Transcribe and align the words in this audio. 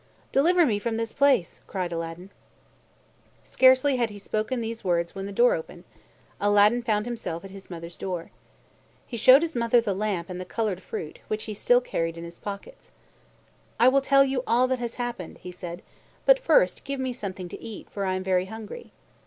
"Deliver 0.31 0.65
me 0.65 0.79
from 0.79 0.97
this 0.97 1.13
place!" 1.13 1.61
cried 1.67 1.91
Aladdin. 1.91 2.31
Scarcely 3.43 3.97
had 3.97 4.09
he 4.09 4.17
spoken 4.17 4.59
these 4.59 4.83
words 4.83 5.13
when 5.13 5.27
the 5.27 5.43
earth 5.43 5.59
opened. 5.59 5.83
Aladdin 6.39 6.81
found 6.81 7.05
himself 7.05 7.45
at 7.45 7.51
his 7.51 7.69
mother's 7.69 7.97
door. 7.97 8.31
He 9.05 9.15
showed 9.15 9.43
his 9.43 9.55
mother 9.55 9.79
the 9.79 9.93
lamp 9.93 10.27
and 10.27 10.41
the 10.41 10.43
colored 10.43 10.81
fruit, 10.81 11.19
which 11.27 11.43
he 11.43 11.53
still 11.53 11.81
carried 11.81 12.17
in 12.17 12.23
his 12.23 12.39
pockets. 12.39 12.89
"I 13.79 13.89
will 13.89 14.01
tell 14.01 14.23
you 14.23 14.43
all 14.47 14.67
that 14.69 14.79
has 14.79 14.95
happened," 14.95 15.37
he 15.37 15.51
said, 15.51 15.83
"but 16.25 16.39
first 16.39 16.83
give 16.83 16.99
me 16.99 17.13
something 17.13 17.47
to 17.49 17.61
eat, 17.61 17.87
for 17.91 18.03
I 18.03 18.15
am 18.15 18.23
very 18.23 18.45
hungry." 18.45 18.91